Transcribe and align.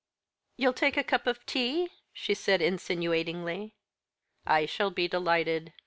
"You'll 0.57 0.73
take 0.73 0.97
a 0.97 1.03
cup 1.03 1.27
of 1.27 1.45
tea?" 1.45 1.89
she 2.11 2.33
said 2.33 2.59
insinuatingly. 2.59 3.75
"I 4.47 4.65
shall 4.65 4.89
be 4.89 5.07
delighted. 5.07 5.73